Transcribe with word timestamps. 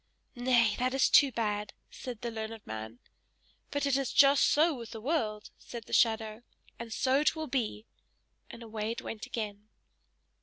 "Nay, 0.33 0.75
that 0.79 0.95
is 0.95 1.11
too 1.11 1.31
bad!" 1.31 1.73
said 1.91 2.21
the 2.21 2.31
learned 2.31 2.65
man. 2.65 2.97
"But 3.69 3.85
it 3.85 3.95
is 3.95 4.11
just 4.11 4.43
so 4.45 4.73
with 4.73 4.89
the 4.89 4.99
world!" 4.99 5.51
said 5.59 5.83
the 5.83 5.93
shadow, 5.93 6.41
"and 6.79 6.91
so 6.91 7.19
it 7.19 7.35
will 7.35 7.45
be!" 7.45 7.85
and 8.49 8.63
away 8.63 8.89
it 8.89 9.03
went 9.03 9.27
again. 9.27 9.67